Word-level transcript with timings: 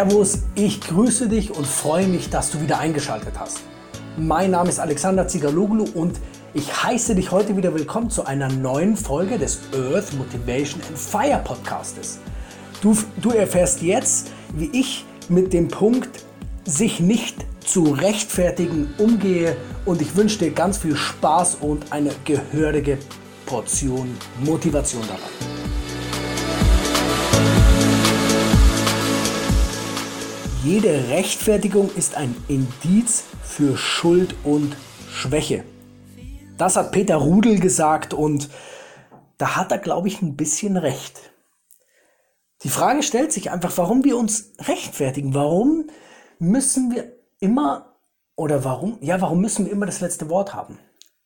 Servus, 0.00 0.38
ich 0.54 0.80
grüße 0.80 1.28
dich 1.28 1.50
und 1.50 1.66
freue 1.66 2.06
mich, 2.06 2.30
dass 2.30 2.50
du 2.50 2.62
wieder 2.62 2.78
eingeschaltet 2.78 3.34
hast. 3.38 3.58
Mein 4.16 4.52
Name 4.52 4.70
ist 4.70 4.80
Alexander 4.80 5.28
Zigaloglu 5.28 5.84
und 5.92 6.18
ich 6.54 6.82
heiße 6.82 7.14
dich 7.14 7.30
heute 7.30 7.54
wieder 7.54 7.74
willkommen 7.74 8.08
zu 8.08 8.24
einer 8.24 8.48
neuen 8.48 8.96
Folge 8.96 9.38
des 9.38 9.58
Earth 9.74 10.14
Motivation 10.14 10.80
and 10.88 10.96
Fire 10.96 11.42
Podcastes. 11.44 12.18
Du, 12.80 12.96
du 13.20 13.32
erfährst 13.32 13.82
jetzt, 13.82 14.28
wie 14.54 14.70
ich 14.72 15.04
mit 15.28 15.52
dem 15.52 15.68
Punkt 15.68 16.24
sich 16.64 17.00
nicht 17.00 17.36
zu 17.62 17.92
rechtfertigen 17.92 18.94
umgehe 18.96 19.54
und 19.84 20.00
ich 20.00 20.16
wünsche 20.16 20.38
dir 20.38 20.52
ganz 20.52 20.78
viel 20.78 20.96
Spaß 20.96 21.58
und 21.60 21.92
eine 21.92 22.12
gehörige 22.24 22.96
Portion 23.44 24.16
Motivation 24.46 25.02
dabei. 25.06 25.59
Jede 30.62 31.08
Rechtfertigung 31.08 31.90
ist 31.96 32.18
ein 32.18 32.36
Indiz 32.46 33.24
für 33.42 33.78
Schuld 33.78 34.34
und 34.44 34.76
Schwäche. 35.10 35.64
Das 36.58 36.76
hat 36.76 36.92
Peter 36.92 37.16
Rudel 37.16 37.58
gesagt 37.58 38.12
und 38.12 38.50
da 39.38 39.56
hat 39.56 39.72
er, 39.72 39.78
glaube 39.78 40.08
ich, 40.08 40.20
ein 40.20 40.36
bisschen 40.36 40.76
recht. 40.76 41.32
Die 42.62 42.68
Frage 42.68 43.02
stellt 43.02 43.32
sich 43.32 43.50
einfach, 43.50 43.72
warum 43.78 44.04
wir 44.04 44.18
uns 44.18 44.52
rechtfertigen. 44.58 45.34
Warum 45.34 45.86
müssen 46.38 46.94
wir 46.94 47.10
immer 47.38 47.96
oder 48.36 48.62
warum, 48.62 48.98
ja, 49.00 49.18
warum 49.22 49.40
müssen 49.40 49.64
wir 49.64 49.72
immer 49.72 49.86
das 49.86 50.02
letzte 50.02 50.28
Wort 50.28 50.52
haben? 50.52 50.78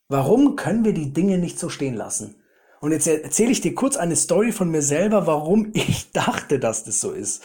Warum 0.07 0.55
können 0.55 0.85
wir 0.85 0.93
die 0.93 1.13
Dinge 1.13 1.39
nicht 1.39 1.59
so 1.59 1.69
stehen 1.69 1.97
lassen? 1.97 2.37
Und 2.81 2.93
jetzt 2.93 3.09
erzähle 3.09 3.51
ich 3.51 3.61
dir 3.61 3.75
kurz 3.75 3.97
eine 3.97 4.15
Story 4.15 4.53
von 4.53 4.71
mir 4.71 4.83
selber, 4.83 5.27
warum 5.27 5.73
ich 5.75 6.11
dachte, 6.13 6.61
dass 6.61 6.85
das 6.85 7.01
so 7.01 7.11
ist. 7.11 7.43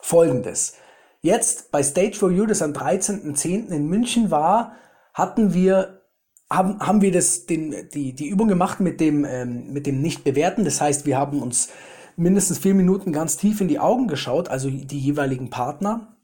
Folgendes. 0.00 0.74
Jetzt 1.20 1.70
bei 1.72 1.82
Stage 1.82 2.14
for 2.14 2.30
You, 2.30 2.46
das 2.46 2.62
am 2.62 2.72
13.10. 2.72 3.68
in 3.68 3.88
München 3.88 4.30
war, 4.30 4.76
hatten 5.14 5.52
wir, 5.52 6.02
haben, 6.48 6.78
haben 6.80 7.00
wir 7.00 7.10
das, 7.10 7.46
den, 7.46 7.88
die, 7.92 8.14
die 8.14 8.28
Übung 8.28 8.48
gemacht 8.48 8.80
mit 8.80 9.00
dem, 9.00 9.24
ähm, 9.24 9.72
mit 9.72 9.86
dem 9.86 10.00
Nicht-Bewerten. 10.00 10.64
Das 10.64 10.80
heißt, 10.80 11.06
wir 11.06 11.18
haben 11.18 11.42
uns 11.42 11.70
mindestens 12.16 12.58
vier 12.58 12.74
Minuten 12.74 13.12
ganz 13.12 13.36
tief 13.36 13.60
in 13.60 13.68
die 13.68 13.80
Augen 13.80 14.06
geschaut, 14.06 14.48
also 14.48 14.70
die 14.70 14.98
jeweiligen 14.98 15.50
Partner. 15.50 16.16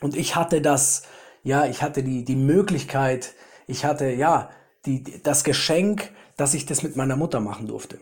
Und 0.00 0.16
ich 0.16 0.36
hatte 0.36 0.60
das, 0.62 1.02
ja, 1.42 1.66
ich 1.66 1.82
hatte 1.82 2.02
die, 2.02 2.24
die 2.24 2.36
Möglichkeit, 2.36 3.34
ich 3.66 3.84
hatte, 3.84 4.10
ja, 4.10 4.50
die, 4.86 5.22
das 5.22 5.44
Geschenk, 5.44 6.10
dass 6.36 6.54
ich 6.54 6.66
das 6.66 6.82
mit 6.82 6.96
meiner 6.96 7.16
Mutter 7.16 7.40
machen 7.40 7.66
durfte. 7.66 8.00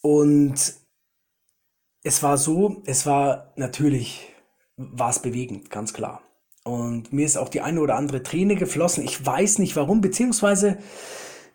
Und 0.00 0.74
es 2.02 2.22
war 2.22 2.38
so, 2.38 2.82
es 2.86 3.04
war 3.04 3.52
natürlich 3.56 4.34
war 4.78 5.10
es 5.10 5.18
bewegend, 5.18 5.70
ganz 5.70 5.92
klar. 5.92 6.22
Und 6.64 7.12
mir 7.12 7.26
ist 7.26 7.36
auch 7.36 7.48
die 7.48 7.60
eine 7.60 7.80
oder 7.80 7.96
andere 7.96 8.22
Träne 8.22 8.54
geflossen. 8.54 9.04
Ich 9.04 9.24
weiß 9.24 9.58
nicht 9.58 9.76
warum, 9.76 10.00
beziehungsweise 10.00 10.78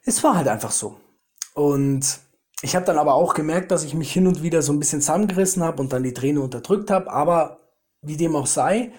es 0.03 0.23
war 0.23 0.35
halt 0.35 0.47
einfach 0.47 0.71
so. 0.71 0.97
Und 1.53 2.19
ich 2.61 2.75
habe 2.75 2.85
dann 2.85 2.97
aber 2.97 3.13
auch 3.13 3.33
gemerkt, 3.33 3.71
dass 3.71 3.83
ich 3.83 3.93
mich 3.93 4.11
hin 4.11 4.27
und 4.27 4.43
wieder 4.43 4.61
so 4.61 4.73
ein 4.73 4.79
bisschen 4.79 5.01
zusammengerissen 5.01 5.63
habe 5.63 5.81
und 5.81 5.93
dann 5.93 6.03
die 6.03 6.13
Träne 6.13 6.41
unterdrückt 6.41 6.91
habe. 6.91 7.11
Aber 7.11 7.59
wie 8.01 8.17
dem 8.17 8.35
auch 8.35 8.47
sei, 8.47 8.91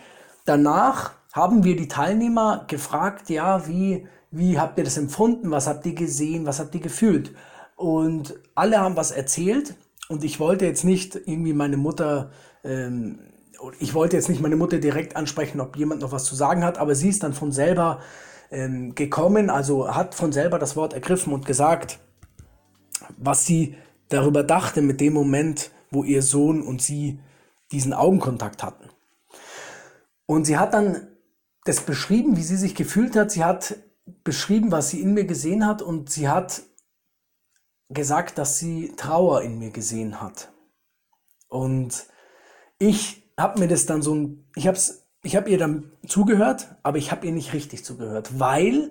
danach 0.45 1.13
haben 1.33 1.65
wir 1.65 1.77
die 1.77 1.89
Teilnehmer 1.89 2.65
gefragt, 2.69 3.29
ja, 3.29 3.67
wie, 3.67 4.07
wie 4.31 4.59
habt 4.59 4.79
ihr 4.79 4.85
das 4.85 4.97
empfunden? 4.97 5.51
Was 5.51 5.67
habt 5.67 5.85
ihr 5.85 5.95
gesehen? 5.95 6.47
Was 6.47 6.61
habt 6.61 6.75
ihr 6.75 6.81
gefühlt? 6.81 7.35
Und 7.77 8.35
alle 8.55 8.81
haben 8.81 8.97
was 8.97 9.11
erzählt. 9.11 9.75
Und 10.09 10.23
ich 10.23 10.39
wollte 10.39 10.65
jetzt 10.65 10.85
nicht 10.85 11.17
irgendwie 11.17 11.55
meine 11.55 11.77
Mutter 11.77 12.31
ähm, 12.63 13.19
ich 13.79 13.95
wollte 13.95 14.17
jetzt 14.17 14.29
nicht 14.29 14.41
meine 14.41 14.57
Mutter 14.57 14.79
direkt 14.79 15.17
ansprechen, 15.17 15.61
ob 15.61 15.77
jemand 15.77 16.01
noch 16.01 16.13
was 16.13 16.25
zu 16.25 16.35
sagen 16.35 16.65
hat, 16.65 16.79
aber 16.79 16.95
sie 16.95 17.09
ist 17.09 17.23
dann 17.23 17.35
von 17.35 17.53
selber 17.53 18.01
ähm, 18.51 18.95
gekommen, 18.95 19.51
also 19.51 19.95
hat 19.95 20.15
von 20.15 20.33
selber 20.33 20.59
das 20.59 20.77
Wort 20.77 20.93
ergriffen 20.93 21.33
und 21.33 21.47
gesagt, 21.47 21.99
was 23.17 23.45
sie 23.45 23.77
darüber 24.09 24.43
dachte 24.43 24.83
mit 24.83 25.01
dem 25.01 25.13
Moment, 25.13 25.71
wo 25.91 26.05
ihr 26.05 26.23
Sohn 26.23 26.63
und 26.63 26.83
sie 26.83 27.21
diesen 27.73 27.93
Augenkontakt 27.93 28.63
hatten. 28.63 28.89
Und 30.27 30.45
sie 30.45 30.59
hat 30.59 30.75
dann 30.75 31.09
das 31.65 31.81
beschrieben, 31.81 32.37
wie 32.37 32.43
sie 32.43 32.57
sich 32.57 32.75
gefühlt 32.75 33.17
hat. 33.17 33.31
Sie 33.31 33.45
hat 33.45 33.77
beschrieben, 34.23 34.71
was 34.71 34.91
sie 34.91 35.01
in 35.01 35.15
mir 35.15 35.25
gesehen 35.25 35.67
hat 35.67 35.83
und 35.83 36.11
sie 36.11 36.29
hat 36.29 36.63
gesagt, 37.89 38.39
dass 38.39 38.59
sie 38.59 38.93
Trauer 38.97 39.43
in 39.43 39.59
mir 39.59 39.71
gesehen 39.71 40.21
hat. 40.21 40.53
Und 41.49 42.07
ich 42.79 43.24
habe 43.39 43.59
mir 43.59 43.69
das 43.69 43.87
dann 43.87 44.03
so 44.03 44.15
ein, 44.15 44.45
ich 44.55 44.67
hab's, 44.67 45.07
ich 45.23 45.37
habe 45.37 45.51
ihr 45.51 45.59
dann 45.59 45.93
zugehört, 46.07 46.77
aber 46.83 46.99
ich 46.99 47.11
habe 47.11 47.27
ihr 47.27 47.33
nicht 47.33 47.53
richtig 47.53 47.85
zugehört, 47.85 48.39
weil 48.39 48.91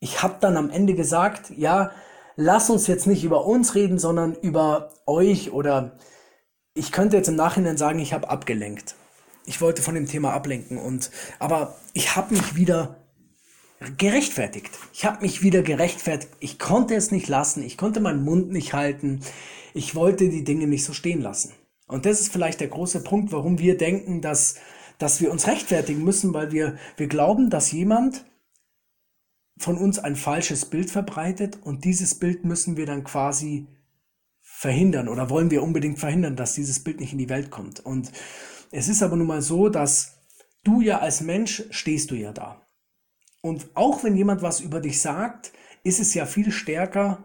ich 0.00 0.22
habe 0.22 0.36
dann 0.40 0.56
am 0.56 0.70
Ende 0.70 0.94
gesagt, 0.94 1.50
ja, 1.56 1.92
lass 2.36 2.70
uns 2.70 2.86
jetzt 2.86 3.06
nicht 3.06 3.24
über 3.24 3.46
uns 3.46 3.74
reden, 3.74 3.98
sondern 3.98 4.34
über 4.34 4.92
euch 5.06 5.52
oder 5.52 5.98
ich 6.74 6.92
könnte 6.92 7.16
jetzt 7.16 7.28
im 7.28 7.36
Nachhinein 7.36 7.76
sagen, 7.76 7.98
ich 7.98 8.12
habe 8.12 8.30
abgelenkt. 8.30 8.94
Ich 9.44 9.60
wollte 9.60 9.82
von 9.82 9.94
dem 9.94 10.06
Thema 10.06 10.32
ablenken 10.32 10.78
und 10.78 11.10
aber 11.38 11.76
ich 11.92 12.16
habe 12.16 12.34
mich 12.34 12.54
wieder 12.54 12.96
gerechtfertigt. 13.98 14.70
Ich 14.92 15.04
habe 15.04 15.22
mich 15.22 15.42
wieder 15.42 15.62
gerechtfertigt. 15.62 16.32
Ich 16.40 16.58
konnte 16.58 16.94
es 16.94 17.10
nicht 17.10 17.28
lassen. 17.28 17.62
Ich 17.62 17.76
konnte 17.76 18.00
meinen 18.00 18.24
Mund 18.24 18.50
nicht 18.50 18.72
halten. 18.74 19.20
Ich 19.74 19.94
wollte 19.94 20.28
die 20.28 20.44
Dinge 20.44 20.66
nicht 20.66 20.84
so 20.84 20.92
stehen 20.92 21.20
lassen. 21.20 21.52
Und 21.92 22.06
das 22.06 22.20
ist 22.20 22.32
vielleicht 22.32 22.60
der 22.60 22.68
große 22.68 23.04
Punkt, 23.04 23.32
warum 23.32 23.58
wir 23.58 23.76
denken, 23.76 24.22
dass, 24.22 24.56
dass 24.96 25.20
wir 25.20 25.30
uns 25.30 25.46
rechtfertigen 25.46 26.02
müssen, 26.02 26.32
weil 26.32 26.50
wir, 26.50 26.78
wir 26.96 27.06
glauben, 27.06 27.50
dass 27.50 27.70
jemand 27.70 28.24
von 29.58 29.76
uns 29.76 29.98
ein 29.98 30.16
falsches 30.16 30.64
Bild 30.64 30.90
verbreitet 30.90 31.58
und 31.62 31.84
dieses 31.84 32.18
Bild 32.18 32.46
müssen 32.46 32.78
wir 32.78 32.86
dann 32.86 33.04
quasi 33.04 33.66
verhindern 34.40 35.06
oder 35.06 35.28
wollen 35.28 35.50
wir 35.50 35.62
unbedingt 35.62 35.98
verhindern, 35.98 36.34
dass 36.34 36.54
dieses 36.54 36.82
Bild 36.82 36.98
nicht 36.98 37.12
in 37.12 37.18
die 37.18 37.28
Welt 37.28 37.50
kommt. 37.50 37.80
Und 37.80 38.10
es 38.70 38.88
ist 38.88 39.02
aber 39.02 39.16
nun 39.16 39.26
mal 39.26 39.42
so, 39.42 39.68
dass 39.68 40.22
du 40.64 40.80
ja 40.80 41.00
als 41.00 41.20
Mensch 41.20 41.64
stehst 41.68 42.10
du 42.10 42.14
ja 42.14 42.32
da. 42.32 42.66
Und 43.42 43.68
auch 43.74 44.02
wenn 44.02 44.16
jemand 44.16 44.40
was 44.40 44.60
über 44.60 44.80
dich 44.80 45.02
sagt, 45.02 45.52
ist 45.84 46.00
es 46.00 46.14
ja 46.14 46.24
viel 46.24 46.52
stärker 46.52 47.22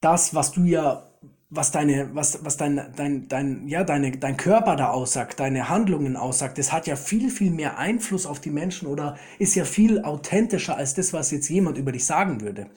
das, 0.00 0.34
was 0.34 0.50
du 0.50 0.64
ja 0.64 1.12
was 1.54 1.70
deine, 1.70 2.14
was, 2.14 2.42
was 2.44 2.56
dein, 2.56 2.92
dein, 2.96 3.28
dein, 3.28 3.68
ja, 3.68 3.84
deine, 3.84 4.10
dein 4.12 4.38
Körper 4.38 4.74
da 4.74 4.90
aussagt, 4.90 5.38
deine 5.38 5.68
Handlungen 5.68 6.16
aussagt, 6.16 6.56
das 6.56 6.72
hat 6.72 6.86
ja 6.86 6.96
viel, 6.96 7.30
viel 7.30 7.50
mehr 7.50 7.76
Einfluss 7.78 8.24
auf 8.24 8.40
die 8.40 8.50
Menschen 8.50 8.88
oder 8.88 9.18
ist 9.38 9.54
ja 9.54 9.66
viel 9.66 10.02
authentischer 10.02 10.76
als 10.76 10.94
das, 10.94 11.12
was 11.12 11.30
jetzt 11.30 11.50
jemand 11.50 11.76
über 11.76 11.92
dich 11.92 12.06
sagen 12.06 12.40
würde. 12.40 12.70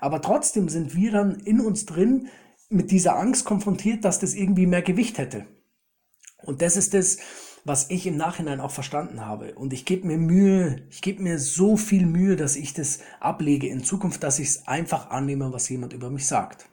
Aber 0.00 0.22
trotzdem 0.22 0.68
sind 0.68 0.94
wir 0.94 1.10
dann 1.10 1.40
in 1.40 1.60
uns 1.60 1.84
drin 1.84 2.28
mit 2.68 2.92
dieser 2.92 3.18
Angst 3.18 3.44
konfrontiert, 3.44 4.04
dass 4.04 4.20
das 4.20 4.34
irgendwie 4.34 4.66
mehr 4.66 4.82
Gewicht 4.82 5.18
hätte. 5.18 5.46
Und 6.44 6.62
das 6.62 6.76
ist 6.76 6.94
das, 6.94 7.18
was 7.64 7.90
ich 7.90 8.06
im 8.06 8.16
Nachhinein 8.16 8.60
auch 8.60 8.70
verstanden 8.70 9.26
habe. 9.26 9.54
Und 9.56 9.72
ich 9.72 9.84
gebe 9.84 10.06
mir 10.06 10.18
Mühe, 10.18 10.86
ich 10.90 11.02
gebe 11.02 11.22
mir 11.22 11.40
so 11.40 11.76
viel 11.76 12.06
Mühe, 12.06 12.36
dass 12.36 12.54
ich 12.54 12.72
das 12.72 13.00
ablege 13.18 13.66
in 13.66 13.82
Zukunft, 13.82 14.22
dass 14.22 14.38
ich 14.38 14.48
es 14.48 14.68
einfach 14.68 15.10
annehme, 15.10 15.52
was 15.52 15.68
jemand 15.68 15.92
über 15.92 16.08
mich 16.08 16.26
sagt. 16.26 16.68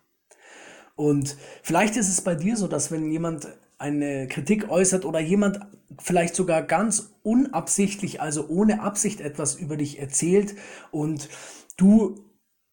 Und 0.99 1.37
vielleicht 1.63 1.95
ist 1.95 2.09
es 2.09 2.19
bei 2.19 2.35
dir 2.35 2.57
so, 2.57 2.67
dass 2.67 2.91
wenn 2.91 3.09
jemand 3.09 3.47
eine 3.77 4.27
Kritik 4.27 4.69
äußert 4.69 5.05
oder 5.05 5.21
jemand 5.21 5.61
vielleicht 5.97 6.35
sogar 6.35 6.61
ganz 6.61 7.13
unabsichtlich, 7.23 8.19
also 8.19 8.49
ohne 8.49 8.81
Absicht 8.81 9.21
etwas 9.21 9.55
über 9.55 9.77
dich 9.77 9.97
erzählt 9.97 10.55
und 10.91 11.29
du, 11.77 12.19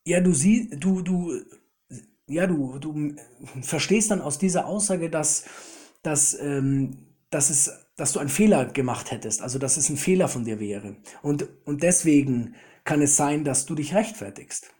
ja, 0.04 0.18
du 0.20 0.32
siehst, 0.32 0.70
du, 0.80 1.02
du, 1.02 1.40
ja, 2.26 2.48
du, 2.48 2.80
du 2.80 3.14
verstehst 3.62 4.10
dann 4.10 4.20
aus 4.20 4.38
dieser 4.38 4.66
Aussage, 4.66 5.08
dass, 5.08 5.44
dass, 6.02 6.36
ähm, 6.40 6.96
dass, 7.30 7.48
es, 7.48 7.70
dass 7.94 8.12
du 8.12 8.18
einen 8.18 8.28
Fehler 8.28 8.64
gemacht 8.64 9.12
hättest, 9.12 9.40
also 9.40 9.60
dass 9.60 9.76
es 9.76 9.88
ein 9.88 9.96
Fehler 9.96 10.26
von 10.26 10.44
dir 10.44 10.58
wäre. 10.58 10.96
Und, 11.22 11.46
und 11.64 11.84
deswegen 11.84 12.56
kann 12.82 13.02
es 13.02 13.16
sein, 13.16 13.44
dass 13.44 13.66
du 13.66 13.76
dich 13.76 13.94
rechtfertigst. 13.94 14.72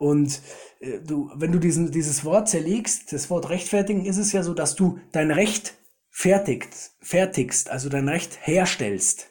Und 0.00 0.40
äh, 0.80 0.98
du, 1.00 1.30
wenn 1.34 1.52
du 1.52 1.58
diesen, 1.58 1.90
dieses 1.90 2.24
Wort 2.24 2.48
zerlegst, 2.48 3.12
das 3.12 3.28
Wort 3.28 3.50
rechtfertigen, 3.50 4.06
ist 4.06 4.16
es 4.16 4.32
ja 4.32 4.42
so, 4.42 4.54
dass 4.54 4.74
du 4.74 4.98
dein 5.12 5.30
Recht 5.30 5.74
fertigt, 6.08 6.92
fertigst, 7.02 7.68
also 7.68 7.90
dein 7.90 8.08
Recht 8.08 8.38
herstellst. 8.40 9.28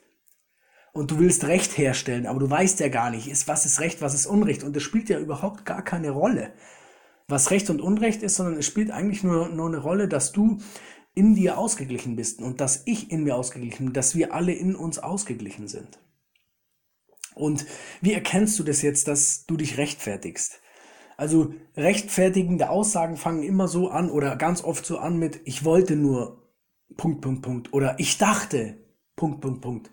Und 0.94 1.10
du 1.10 1.18
willst 1.18 1.45
Recht 1.45 1.75
herstellen, 1.80 2.27
aber 2.27 2.39
du 2.39 2.48
weißt 2.48 2.80
ja 2.81 2.89
gar 2.89 3.10
nicht, 3.10 3.27
ist, 3.27 3.48
was 3.48 3.66
ist 3.66 3.80
Recht, 3.80 4.04
was 4.04 4.13
ist 4.13 4.27
Unrecht. 4.27 4.63
Und 4.63 4.75
das 4.75 4.83
spielt 4.83 5.10
ja 5.10 5.19
überhaupt 5.19 5.66
gar 5.66 5.83
keine 5.83 6.12
Rolle, 6.12 6.54
was 7.27 7.50
Recht 7.50 7.72
und 7.72 7.81
Unrecht 7.81 8.22
ist, 8.22 8.36
sondern 8.36 8.57
es 8.57 8.68
spielt 8.68 8.92
eigentlich 8.92 9.24
nur, 9.24 9.50
nur 9.50 9.68
eine 9.68 9.80
Rolle, 9.80 10.07
dass 10.07 10.33
du 10.33 10.60
in 11.15 11.33
dir 11.33 11.57
ausgeglichen 11.57 12.15
bist 12.15 12.44
und 12.44 12.62
dass 12.62 12.83
ich 12.86 13.12
in 13.12 13.24
mir 13.24 13.36
ausgeglichen 13.36 13.86
bin, 13.86 13.94
dass 13.94 14.13
wir 14.13 14.36
alle 14.36 14.54
in 14.54 14.75
uns 14.75 15.00
ausgeglichen 15.00 15.68
sind. 15.68 16.00
Und 17.39 17.65
wie 18.01 18.13
erkennst 18.13 18.59
du 18.59 18.63
das 18.63 18.81
jetzt, 18.81 19.07
dass 19.07 19.45
du 19.45 19.57
dich 19.57 19.77
rechtfertigst? 19.77 20.59
Also 21.18 21.53
rechtfertigende 21.75 22.69
Aussagen 22.69 23.18
fangen 23.18 23.44
immer 23.44 23.68
so 23.68 23.89
an 23.89 24.09
oder 24.09 24.36
ganz 24.36 24.63
oft 24.63 24.86
so 24.86 25.00
an 25.00 25.18
mit, 25.18 25.41
ich 25.45 25.65
wollte 25.65 25.95
nur 25.95 26.50
Punkt, 26.97 27.21
Punkt, 27.21 27.41
Punkt. 27.41 27.74
Oder 27.74 27.95
ich 27.97 28.18
dachte, 28.18 28.77
Punkt, 29.15 29.41
Punkt, 29.41 29.62
Punkt. 29.62 29.91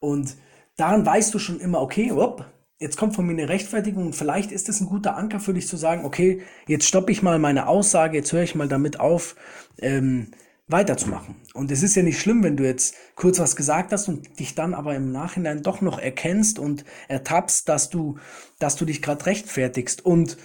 Und 0.00 0.36
daran 0.76 1.06
weißt 1.06 1.32
du 1.34 1.38
schon 1.38 1.60
immer, 1.60 1.80
okay, 1.80 2.10
whoop, 2.14 2.44
jetzt 2.78 2.96
kommt 2.96 3.14
von 3.14 3.26
mir 3.26 3.32
eine 3.32 3.48
Rechtfertigung 3.48 4.06
und 4.06 4.14
vielleicht 4.14 4.52
ist 4.52 4.68
es 4.68 4.80
ein 4.80 4.86
guter 4.86 5.16
Anker 5.16 5.40
für 5.40 5.54
dich 5.54 5.66
zu 5.66 5.76
sagen, 5.76 6.04
okay, 6.04 6.42
jetzt 6.66 6.86
stoppe 6.86 7.12
ich 7.12 7.22
mal 7.22 7.38
meine 7.38 7.68
Aussage, 7.68 8.18
jetzt 8.18 8.32
höre 8.32 8.42
ich 8.42 8.54
mal 8.54 8.68
damit 8.68 9.00
auf, 9.00 9.36
ähm, 9.78 10.30
weiterzumachen. 10.68 11.36
Und 11.54 11.70
es 11.70 11.82
ist 11.82 11.94
ja 11.94 12.02
nicht 12.02 12.20
schlimm, 12.20 12.42
wenn 12.42 12.56
du 12.56 12.64
jetzt 12.64 12.94
kurz 13.14 13.38
was 13.38 13.54
gesagt 13.54 13.92
hast 13.92 14.08
und 14.08 14.38
dich 14.40 14.54
dann 14.54 14.74
aber 14.74 14.94
im 14.96 15.12
Nachhinein 15.12 15.62
doch 15.62 15.80
noch 15.80 15.98
erkennst 15.98 16.58
und 16.58 16.84
ertappst, 17.08 17.68
dass 17.68 17.88
du, 17.88 18.18
dass 18.58 18.76
du 18.76 18.84
dich 18.84 19.00
gerade 19.00 19.26
rechtfertigst. 19.26 20.04
Und 20.04 20.36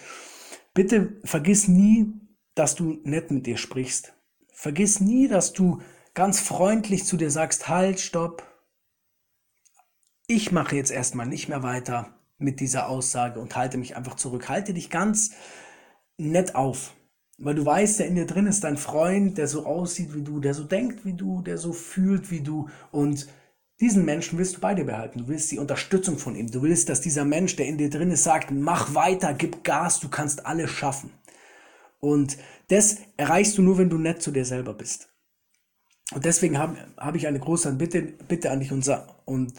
bitte 0.73 1.19
vergiss 1.23 1.67
nie, 1.67 2.13
dass 2.53 2.75
du 2.75 2.99
nett 3.03 3.31
mit 3.31 3.47
dir 3.47 3.57
sprichst. 3.57 4.13
Vergiss 4.53 4.99
nie, 4.99 5.27
dass 5.27 5.53
du 5.53 5.81
ganz 6.13 6.39
freundlich 6.39 7.05
zu 7.05 7.17
dir 7.17 7.31
sagst, 7.31 7.67
halt, 7.67 7.99
stopp. 7.99 8.47
Ich 10.27 10.51
mache 10.51 10.75
jetzt 10.75 10.91
erstmal 10.91 11.25
nicht 11.25 11.49
mehr 11.49 11.63
weiter 11.63 12.15
mit 12.37 12.59
dieser 12.59 12.87
Aussage 12.87 13.39
und 13.39 13.55
halte 13.55 13.77
mich 13.77 13.95
einfach 13.95 14.15
zurück. 14.15 14.49
Halte 14.49 14.73
dich 14.73 14.89
ganz 14.89 15.31
nett 16.17 16.53
auf. 16.53 16.93
Weil 17.43 17.55
du 17.55 17.65
weißt, 17.65 17.99
der 17.99 18.07
in 18.07 18.15
dir 18.15 18.27
drin 18.27 18.45
ist 18.45 18.63
dein 18.63 18.77
Freund, 18.77 19.37
der 19.37 19.47
so 19.47 19.65
aussieht 19.65 20.13
wie 20.13 20.21
du, 20.21 20.39
der 20.39 20.53
so 20.53 20.63
denkt 20.63 21.05
wie 21.05 21.13
du, 21.13 21.41
der 21.41 21.57
so 21.57 21.73
fühlt 21.73 22.29
wie 22.29 22.41
du. 22.41 22.69
Und 22.91 23.27
diesen 23.79 24.05
Menschen 24.05 24.37
willst 24.37 24.57
du 24.57 24.59
bei 24.61 24.75
dir 24.75 24.85
behalten. 24.85 25.19
Du 25.19 25.27
willst 25.27 25.51
die 25.51 25.57
Unterstützung 25.57 26.19
von 26.19 26.35
ihm. 26.35 26.51
Du 26.51 26.61
willst, 26.61 26.87
dass 26.87 27.01
dieser 27.01 27.25
Mensch, 27.25 27.55
der 27.55 27.65
in 27.65 27.79
dir 27.79 27.89
drin 27.89 28.11
ist, 28.11 28.23
sagt, 28.23 28.51
mach 28.51 28.93
weiter, 28.93 29.33
gib 29.33 29.63
Gas, 29.63 29.99
du 29.99 30.07
kannst 30.07 30.45
alles 30.45 30.69
schaffen. 30.69 31.09
Und 31.99 32.37
das 32.67 32.97
erreichst 33.17 33.57
du 33.57 33.63
nur, 33.63 33.79
wenn 33.79 33.89
du 33.89 33.97
nett 33.97 34.21
zu 34.21 34.29
dir 34.29 34.45
selber 34.45 34.73
bist. 34.73 35.09
Und 36.13 36.25
deswegen 36.25 36.59
habe 36.59 36.77
hab 36.97 37.15
ich 37.15 37.25
eine 37.25 37.39
große 37.39 37.73
Bitte, 37.73 38.03
Bitte 38.03 38.51
an 38.51 38.59
dich 38.59 38.71
und, 38.71 38.87
und, 39.25 39.53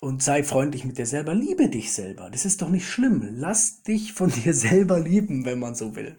und 0.00 0.22
sei 0.22 0.42
freundlich 0.42 0.84
mit 0.84 0.98
dir 0.98 1.06
selber. 1.06 1.34
Liebe 1.34 1.68
dich 1.68 1.94
selber. 1.94 2.28
Das 2.28 2.44
ist 2.44 2.60
doch 2.60 2.68
nicht 2.68 2.86
schlimm. 2.86 3.26
Lass 3.36 3.82
dich 3.82 4.12
von 4.12 4.30
dir 4.44 4.52
selber 4.52 5.00
lieben, 5.00 5.46
wenn 5.46 5.58
man 5.58 5.74
so 5.74 5.96
will. 5.96 6.18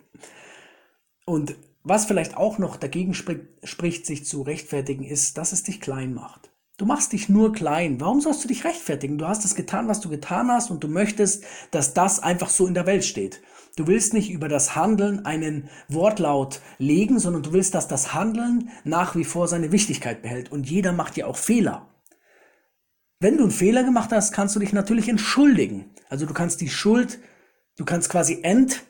Und 1.27 1.55
was 1.83 2.05
vielleicht 2.05 2.37
auch 2.37 2.57
noch 2.57 2.77
dagegen 2.77 3.13
spricht, 3.13 3.41
spricht, 3.63 4.05
sich 4.05 4.25
zu 4.25 4.43
rechtfertigen, 4.43 5.03
ist, 5.03 5.37
dass 5.37 5.51
es 5.51 5.61
dich 5.61 5.81
klein 5.81 6.13
macht. 6.13 6.51
Du 6.77 6.85
machst 6.85 7.11
dich 7.11 7.27
nur 7.27 7.51
klein. 7.51 7.99
Warum 7.99 8.21
sollst 8.21 8.43
du 8.43 8.47
dich 8.47 8.63
rechtfertigen? 8.63 9.17
Du 9.17 9.27
hast 9.27 9.43
es 9.43 9.53
getan, 9.53 9.89
was 9.89 9.99
du 9.99 10.09
getan 10.09 10.49
hast 10.49 10.71
und 10.71 10.83
du 10.83 10.87
möchtest, 10.87 11.43
dass 11.71 11.93
das 11.93 12.21
einfach 12.21 12.49
so 12.49 12.65
in 12.65 12.75
der 12.75 12.85
Welt 12.85 13.03
steht. 13.03 13.41
Du 13.75 13.87
willst 13.87 14.13
nicht 14.13 14.31
über 14.31 14.47
das 14.47 14.75
Handeln 14.75 15.25
einen 15.25 15.69
Wortlaut 15.89 16.61
legen, 16.77 17.19
sondern 17.19 17.43
du 17.43 17.51
willst, 17.51 17.75
dass 17.75 17.89
das 17.89 18.13
Handeln 18.13 18.69
nach 18.85 19.15
wie 19.15 19.25
vor 19.25 19.49
seine 19.49 19.71
Wichtigkeit 19.73 20.21
behält. 20.21 20.49
Und 20.51 20.69
jeder 20.69 20.93
macht 20.93 21.17
ja 21.17 21.25
auch 21.25 21.37
Fehler. 21.37 21.89
Wenn 23.19 23.35
du 23.35 23.43
einen 23.43 23.51
Fehler 23.51 23.83
gemacht 23.83 24.11
hast, 24.11 24.31
kannst 24.31 24.55
du 24.55 24.59
dich 24.59 24.71
natürlich 24.71 25.09
entschuldigen. 25.09 25.91
Also 26.09 26.25
du 26.25 26.33
kannst 26.33 26.61
die 26.61 26.69
Schuld, 26.69 27.19
du 27.75 27.83
kannst 27.83 28.09
quasi 28.09 28.39
ent 28.43 28.86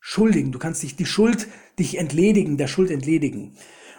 schuldigen. 0.00 0.50
Du 0.50 0.58
kannst 0.58 0.82
dich 0.82 0.96
die 0.96 1.06
Schuld, 1.06 1.46
dich 1.78 1.98
entledigen, 1.98 2.56
der 2.56 2.66
Schuld 2.66 2.90
entledigen. 2.90 3.56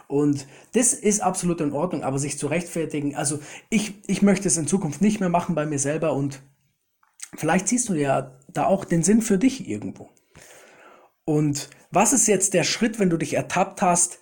Und 0.07 0.45
das 0.73 0.93
ist 0.93 1.21
absolut 1.21 1.61
in 1.61 1.71
Ordnung, 1.71 2.03
aber 2.03 2.19
sich 2.19 2.37
zu 2.37 2.47
rechtfertigen, 2.47 3.15
also 3.15 3.39
ich, 3.69 3.93
ich 4.07 4.21
möchte 4.21 4.49
es 4.49 4.57
in 4.57 4.67
Zukunft 4.67 5.01
nicht 5.01 5.21
mehr 5.21 5.29
machen 5.29 5.55
bei 5.55 5.65
mir 5.65 5.79
selber 5.79 6.13
und 6.13 6.41
vielleicht 7.35 7.69
siehst 7.69 7.87
du 7.87 7.93
ja 7.93 8.37
da 8.49 8.65
auch 8.65 8.83
den 8.83 9.03
Sinn 9.03 9.21
für 9.21 9.37
dich 9.37 9.69
irgendwo. 9.69 10.09
Und 11.23 11.69
was 11.91 12.11
ist 12.11 12.27
jetzt 12.27 12.53
der 12.53 12.63
Schritt, 12.63 12.99
wenn 12.99 13.09
du 13.09 13.15
dich 13.15 13.35
ertappt 13.35 13.81
hast 13.81 14.19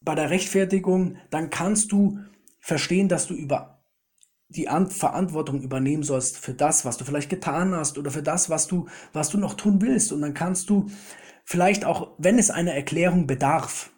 bei 0.00 0.16
der 0.16 0.30
Rechtfertigung, 0.30 1.18
dann 1.30 1.50
kannst 1.50 1.92
du 1.92 2.18
verstehen, 2.58 3.08
dass 3.08 3.28
du 3.28 3.34
über 3.34 3.75
die 4.48 4.68
Verantwortung 4.90 5.60
übernehmen 5.60 6.02
sollst 6.02 6.38
für 6.38 6.54
das, 6.54 6.84
was 6.84 6.96
du 6.96 7.04
vielleicht 7.04 7.30
getan 7.30 7.74
hast 7.74 7.98
oder 7.98 8.10
für 8.10 8.22
das, 8.22 8.48
was 8.48 8.66
du, 8.66 8.86
was 9.12 9.28
du 9.30 9.38
noch 9.38 9.54
tun 9.54 9.80
willst. 9.82 10.12
Und 10.12 10.20
dann 10.20 10.34
kannst 10.34 10.70
du 10.70 10.86
vielleicht 11.44 11.84
auch, 11.84 12.12
wenn 12.18 12.38
es 12.38 12.50
einer 12.50 12.74
Erklärung 12.74 13.26
bedarf, 13.26 13.90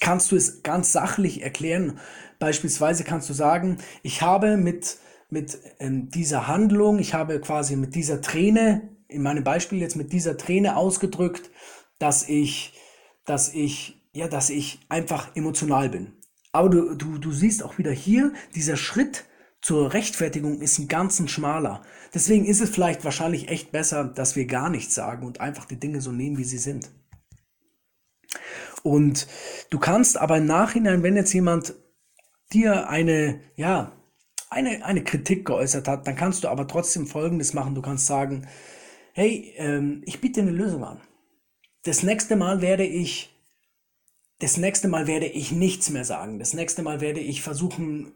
kannst 0.00 0.32
du 0.32 0.36
es 0.36 0.62
ganz 0.62 0.92
sachlich 0.92 1.42
erklären. 1.42 1.98
Beispielsweise 2.38 3.04
kannst 3.04 3.28
du 3.28 3.34
sagen, 3.34 3.78
ich 4.02 4.22
habe 4.22 4.56
mit, 4.56 4.96
mit 5.28 5.58
ähm, 5.78 6.08
dieser 6.08 6.48
Handlung, 6.48 6.98
ich 6.98 7.12
habe 7.12 7.40
quasi 7.40 7.76
mit 7.76 7.94
dieser 7.94 8.22
Träne, 8.22 8.96
in 9.08 9.22
meinem 9.22 9.44
Beispiel 9.44 9.80
jetzt 9.80 9.96
mit 9.96 10.12
dieser 10.12 10.38
Träne 10.38 10.76
ausgedrückt, 10.76 11.50
dass 11.98 12.26
ich, 12.26 12.72
dass 13.26 13.52
ich, 13.52 14.00
ja, 14.12 14.28
dass 14.28 14.48
ich 14.48 14.80
einfach 14.88 15.36
emotional 15.36 15.90
bin. 15.90 16.19
Aber 16.52 16.68
du, 16.68 16.94
du, 16.94 17.18
du 17.18 17.32
siehst 17.32 17.62
auch 17.62 17.78
wieder 17.78 17.92
hier, 17.92 18.32
dieser 18.54 18.76
Schritt 18.76 19.24
zur 19.62 19.92
Rechtfertigung 19.92 20.60
ist 20.60 20.78
ein 20.78 20.88
ganz 20.88 21.20
ein 21.20 21.28
schmaler. 21.28 21.82
Deswegen 22.14 22.46
ist 22.46 22.60
es 22.60 22.70
vielleicht 22.70 23.04
wahrscheinlich 23.04 23.48
echt 23.48 23.72
besser, 23.72 24.04
dass 24.04 24.36
wir 24.36 24.46
gar 24.46 24.70
nichts 24.70 24.94
sagen 24.94 25.26
und 25.26 25.40
einfach 25.40 25.66
die 25.66 25.78
Dinge 25.78 26.00
so 26.00 26.12
nehmen, 26.12 26.38
wie 26.38 26.44
sie 26.44 26.58
sind. 26.58 26.90
Und 28.82 29.26
du 29.68 29.78
kannst 29.78 30.16
aber 30.16 30.38
im 30.38 30.46
Nachhinein, 30.46 31.02
wenn 31.02 31.16
jetzt 31.16 31.32
jemand 31.34 31.74
dir 32.52 32.88
eine, 32.88 33.40
ja, 33.56 33.92
eine, 34.48 34.84
eine 34.84 35.04
Kritik 35.04 35.44
geäußert 35.44 35.86
hat, 35.86 36.06
dann 36.06 36.16
kannst 36.16 36.42
du 36.42 36.48
aber 36.48 36.66
trotzdem 36.66 37.06
Folgendes 37.06 37.52
machen. 37.52 37.74
Du 37.74 37.82
kannst 37.82 38.06
sagen, 38.06 38.48
hey, 39.12 39.52
ähm, 39.56 40.02
ich 40.06 40.20
biete 40.20 40.40
eine 40.40 40.50
Lösung 40.50 40.84
an. 40.84 41.00
Das 41.84 42.02
nächste 42.02 42.36
Mal 42.36 42.60
werde 42.60 42.84
ich 42.84 43.29
das 44.40 44.56
nächste 44.56 44.88
Mal 44.88 45.06
werde 45.06 45.26
ich 45.26 45.52
nichts 45.52 45.90
mehr 45.90 46.04
sagen. 46.04 46.38
Das 46.38 46.54
nächste 46.54 46.82
Mal 46.82 47.00
werde 47.00 47.20
ich 47.20 47.42
versuchen, 47.42 48.14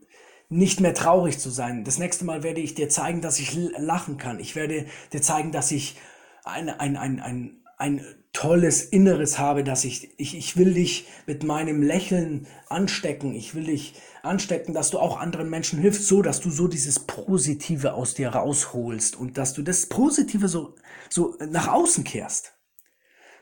nicht 0.48 0.80
mehr 0.80 0.94
traurig 0.94 1.38
zu 1.38 1.50
sein. 1.50 1.84
Das 1.84 1.98
nächste 1.98 2.24
Mal 2.24 2.42
werde 2.42 2.60
ich 2.60 2.74
dir 2.74 2.88
zeigen, 2.88 3.20
dass 3.20 3.38
ich 3.38 3.54
lachen 3.76 4.16
kann. 4.16 4.40
Ich 4.40 4.56
werde 4.56 4.86
dir 5.12 5.22
zeigen, 5.22 5.52
dass 5.52 5.70
ich 5.70 5.96
ein, 6.44 6.68
ein, 6.68 6.96
ein, 6.96 7.20
ein, 7.20 7.62
ein 7.76 8.04
tolles 8.32 8.82
Inneres 8.82 9.38
habe, 9.38 9.64
dass 9.64 9.84
ich, 9.84 10.18
ich, 10.18 10.36
ich 10.36 10.56
will 10.56 10.74
dich 10.74 11.06
mit 11.26 11.44
meinem 11.44 11.82
Lächeln 11.82 12.46
anstecken. 12.68 13.34
Ich 13.34 13.54
will 13.54 13.64
dich 13.64 13.94
anstecken, 14.22 14.74
dass 14.74 14.90
du 14.90 14.98
auch 14.98 15.20
anderen 15.20 15.50
Menschen 15.50 15.78
hilfst, 15.78 16.06
so 16.06 16.22
dass 16.22 16.40
du 16.40 16.50
so 16.50 16.68
dieses 16.68 17.00
Positive 17.00 17.94
aus 17.94 18.14
dir 18.14 18.30
rausholst 18.30 19.16
und 19.16 19.36
dass 19.36 19.52
du 19.52 19.62
das 19.62 19.86
Positive 19.86 20.48
so, 20.48 20.74
so 21.10 21.36
nach 21.48 21.68
außen 21.68 22.04
kehrst. 22.04 22.54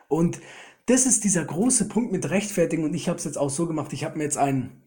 Und 0.09 0.41
das 0.87 1.07
ist 1.07 1.25
dieser 1.25 1.45
große 1.45 1.89
Punkt 1.89 2.13
mit 2.13 2.31
Rechtfertigen 2.31 2.85
und 2.85 2.95
ich 2.95 3.09
habe 3.09 3.19
es 3.19 3.25
jetzt 3.25 3.39
auch 3.39 3.51
so 3.51 3.67
gemacht, 3.67 3.93
ich 3.93 4.05
habe 4.05 4.19
mir 4.19 4.25
jetzt 4.25 4.39
einen, 4.39 4.83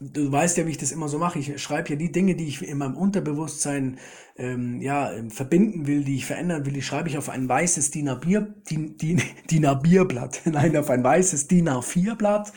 du 0.00 0.30
weißt 0.30 0.56
ja, 0.56 0.66
wie 0.66 0.70
ich 0.70 0.78
das 0.78 0.92
immer 0.92 1.08
so 1.08 1.18
mache, 1.18 1.38
ich 1.38 1.60
schreibe 1.62 1.90
ja 1.90 1.96
die 1.96 2.12
Dinge, 2.12 2.34
die 2.34 2.48
ich 2.48 2.62
in 2.62 2.78
meinem 2.78 2.96
Unterbewusstsein 2.96 3.98
ähm, 4.36 4.80
ja, 4.80 5.12
ähm, 5.12 5.30
verbinden 5.30 5.86
will, 5.86 6.04
die 6.04 6.16
ich 6.16 6.26
verändern 6.26 6.66
will, 6.66 6.72
die 6.72 6.82
schreibe 6.82 7.08
ich 7.08 7.18
auf 7.18 7.28
ein 7.28 7.48
weißes 7.48 7.90
DIN 7.92 8.08
A4, 8.08 8.46
DIN, 8.68 8.96
DIN, 8.96 9.22
DIN 9.50 9.66
A4-Blatt, 9.66 10.42
nein, 10.46 10.76
auf 10.76 10.90
ein 10.90 11.04
weißes 11.04 11.46
DIN 11.46 11.68
A4-Blatt, 11.68 12.52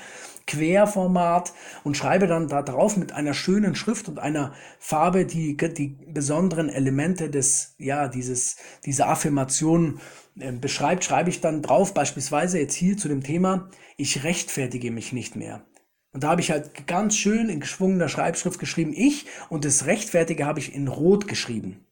Querformat 0.47 1.53
und 1.83 1.95
schreibe 1.95 2.27
dann 2.27 2.47
da 2.47 2.61
drauf 2.61 2.97
mit 2.97 3.13
einer 3.13 3.33
schönen 3.33 3.75
Schrift 3.75 4.09
und 4.09 4.19
einer 4.19 4.53
Farbe 4.79 5.25
die, 5.25 5.55
die 5.55 5.97
besonderen 6.07 6.67
Elemente 6.69 7.29
des, 7.29 7.75
ja, 7.77 8.07
dieses, 8.07 8.57
dieser 8.85 9.07
Affirmation 9.07 9.99
beschreibt, 10.35 11.03
schreibe 11.03 11.29
ich 11.29 11.41
dann 11.41 11.61
drauf, 11.61 11.93
beispielsweise 11.93 12.59
jetzt 12.59 12.75
hier 12.75 12.97
zu 12.97 13.07
dem 13.07 13.23
Thema, 13.23 13.69
ich 13.97 14.23
rechtfertige 14.23 14.91
mich 14.91 15.13
nicht 15.13 15.35
mehr. 15.35 15.65
Und 16.13 16.23
da 16.23 16.29
habe 16.29 16.41
ich 16.41 16.51
halt 16.51 16.87
ganz 16.87 17.15
schön 17.15 17.49
in 17.49 17.61
geschwungener 17.61 18.09
Schreibschrift 18.09 18.59
geschrieben, 18.59 18.93
ich 18.95 19.25
und 19.49 19.65
das 19.65 19.85
Rechtfertige 19.85 20.45
habe 20.45 20.59
ich 20.59 20.75
in 20.75 20.87
Rot 20.87 21.27
geschrieben. 21.27 21.85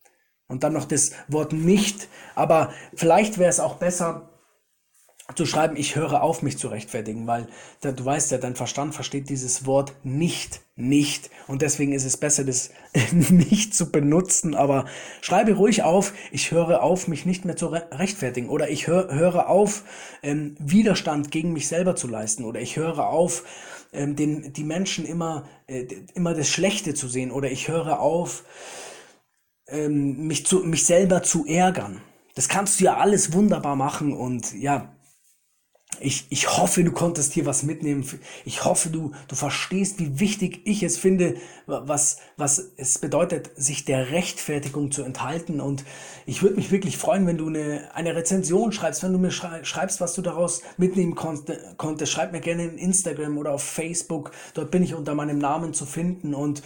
Und 0.48 0.63
dann 0.63 0.74
noch 0.74 0.86
das 0.86 1.12
Wort 1.27 1.53
nicht. 1.53 2.10
Aber 2.36 2.74
vielleicht 2.96 3.38
wäre 3.38 3.50
es 3.50 3.60
auch 3.60 3.75
besser, 3.75 4.29
zu 5.36 5.46
schreiben, 5.46 5.75
ich 5.75 5.96
höre 5.96 6.24
auf, 6.24 6.41
mich 6.41 6.58
zu 6.58 6.69
rechtfertigen, 6.69 7.27
weil 7.27 7.48
du 7.81 8.03
weißt 8.03 8.31
ja, 8.31 8.39
dein 8.39 8.55
Verstand 8.55 8.96
versteht 8.96 9.29
dieses 9.29 9.67
Wort 9.67 9.93
nicht, 10.03 10.62
nicht. 10.80 11.30
Und 11.48 11.62
deswegen 11.62 11.94
ist 11.94 12.06
es 12.06 12.18
besser, 12.18 12.44
das 12.44 12.72
nicht 13.12 13.76
zu 13.76 13.92
benutzen. 13.92 14.56
Aber 14.56 14.86
schreibe 15.22 15.54
ruhig 15.54 15.84
auf, 15.84 16.14
ich 16.32 16.52
höre 16.52 16.82
auf, 16.82 17.08
mich 17.08 17.26
nicht 17.26 17.46
mehr 17.46 17.56
zu 17.56 17.68
rechtfertigen. 17.68 18.50
Oder 18.50 18.70
ich 18.70 18.88
hör, 18.88 19.14
höre 19.14 19.50
auf, 19.50 19.84
ähm, 20.24 20.56
Widerstand 20.60 21.32
gegen 21.32 21.54
mich 21.54 21.68
selber 21.68 21.96
zu 21.96 22.08
leisten. 22.08 22.46
Oder 22.46 22.62
ich 22.62 22.78
höre 22.78 23.08
auf, 23.08 23.44
ähm, 23.94 24.16
den, 24.16 24.54
die 24.54 24.64
Menschen 24.64 25.06
immer, 25.06 25.48
äh, 25.68 25.86
immer 26.14 26.34
das 26.34 26.50
Schlechte 26.50 26.94
zu 26.94 27.08
sehen. 27.08 27.32
Oder 27.32 27.52
ich 27.52 27.68
höre 27.68 28.00
auf, 28.00 28.44
ähm, 29.68 30.28
mich, 30.28 30.46
zu, 30.46 30.60
mich 30.60 30.86
selber 30.86 31.24
zu 31.24 31.46
ärgern. 31.46 32.02
Das 32.36 32.48
kannst 32.48 32.80
du 32.80 32.86
ja 32.86 32.98
alles 32.98 33.34
wunderbar 33.34 33.76
machen 33.76 34.14
und 34.14 34.54
ja, 34.54 34.94
ich, 36.00 36.27
ich 36.29 36.58
hoffe, 36.58 36.84
du 36.84 36.91
konntest 36.91 37.34
hier 37.34 37.46
was 37.46 37.63
mitnehmen. 37.63 38.05
Ich 38.46 38.63
hoffe, 38.63 38.89
du, 38.89 39.12
du 39.27 39.36
verstehst, 39.36 40.00
wie 40.00 40.19
wichtig 40.19 40.62
ich 40.65 40.84
es 40.84 40.98
finde, 40.98 41.36
was, 41.65 42.17
was 42.38 42.72
es 42.77 43.00
bedeutet, 43.00 43.51
sich 43.55 43.86
der 43.86 44.12
Rechtfertigung 44.12 44.91
zu 44.91 45.03
enthalten. 45.03 45.60
Und 45.60 45.84
ich 46.25 46.41
würde 46.41 46.55
mich 46.55 46.72
wirklich 46.72 46.98
freuen, 46.98 47.27
wenn 47.27 47.38
du 47.38 47.48
eine, 47.48 47.89
eine 47.93 48.15
Rezension 48.15 48.72
schreibst, 48.72 49.03
wenn 49.03 49.13
du 49.13 49.19
mir 49.19 49.31
schreibst, 49.31 50.00
was 50.00 50.13
du 50.13 50.22
daraus 50.22 50.62
mitnehmen 50.77 51.15
konntest. 51.15 52.12
Schreib 52.12 52.31
mir 52.31 52.39
gerne 52.39 52.65
in 52.65 52.77
Instagram 52.77 53.38
oder 53.38 53.51
auf 53.51 53.63
Facebook. 53.63 54.31
Dort 54.53 54.72
bin 54.72 54.84
ich 54.84 54.93
unter 54.93 55.15
meinem 55.15 55.38
Namen 55.38 55.74
zu 55.74 55.86
finden. 55.86 56.34
Und 56.34 56.62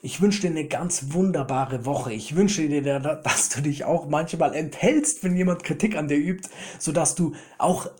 ich 0.00 0.20
wünsche 0.20 0.42
dir 0.42 0.50
eine 0.50 0.64
ganz 0.64 1.12
wunderbare 1.12 1.84
Woche. 1.84 2.12
Ich 2.12 2.36
wünsche 2.36 2.68
dir, 2.68 3.00
dass 3.00 3.48
du 3.48 3.60
dich 3.60 3.84
auch 3.84 4.08
manchmal 4.08 4.54
enthältst, 4.54 5.24
wenn 5.24 5.36
jemand 5.36 5.64
Kritik 5.64 5.96
an 5.96 6.08
dir 6.08 6.16
übt, 6.16 6.48
sodass 6.78 7.16
du 7.16 7.34
auch 7.58 7.90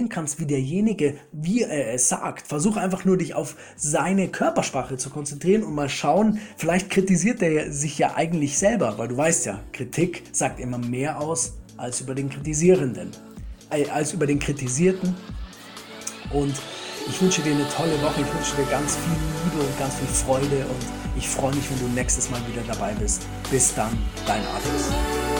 reflektieren 0.00 0.08
kannst, 0.08 0.40
wie 0.40 0.46
derjenige, 0.46 1.16
wie 1.32 1.62
er 1.62 1.94
es 1.94 2.08
sagt. 2.08 2.46
Versuch 2.46 2.76
einfach 2.76 3.04
nur 3.04 3.16
dich 3.16 3.34
auf 3.34 3.56
seine 3.76 4.28
Körpersprache 4.28 4.96
zu 4.96 5.10
konzentrieren 5.10 5.62
und 5.62 5.74
mal 5.74 5.88
schauen, 5.88 6.40
vielleicht 6.56 6.90
kritisiert 6.90 7.42
er 7.42 7.72
sich 7.72 7.98
ja 7.98 8.14
eigentlich 8.14 8.58
selber, 8.58 8.98
weil 8.98 9.08
du 9.08 9.16
weißt 9.16 9.46
ja, 9.46 9.60
Kritik 9.72 10.22
sagt 10.32 10.60
immer 10.60 10.78
mehr 10.78 11.20
aus 11.20 11.54
als 11.76 12.00
über 12.00 12.14
den 12.14 12.28
Kritisierenden, 12.28 13.10
äh, 13.70 13.88
als 13.90 14.12
über 14.12 14.26
den 14.26 14.38
Kritisierten. 14.38 15.14
Und 16.32 16.54
ich 17.08 17.20
wünsche 17.20 17.42
dir 17.42 17.52
eine 17.52 17.68
tolle 17.68 18.00
Woche, 18.02 18.20
ich 18.20 18.34
wünsche 18.34 18.56
dir 18.56 18.70
ganz 18.70 18.96
viel 18.96 19.16
Liebe 19.44 19.64
und 19.66 19.78
ganz 19.78 19.94
viel 19.94 20.08
Freude 20.08 20.64
und 20.68 21.16
ich 21.16 21.28
freue 21.28 21.54
mich, 21.54 21.64
wenn 21.70 21.78
du 21.78 21.94
nächstes 21.94 22.30
Mal 22.30 22.40
wieder 22.46 22.62
dabei 22.66 22.92
bist. 22.94 23.22
Bis 23.50 23.74
dann, 23.74 23.90
dein 24.26 24.42
Alex. 24.46 25.39